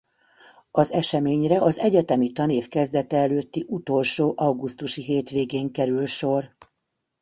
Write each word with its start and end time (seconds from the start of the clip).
Az 0.71 0.91
eseményre 0.91 1.61
az 1.61 1.77
egyetemi 1.77 2.31
tanév 2.31 2.67
kezdete 2.67 3.17
előtti 3.17 3.65
utolsó 3.67 4.33
augusztusi 4.35 5.01
hétvégén 5.03 5.71
kerül 5.71 6.05
sor. 6.05 6.49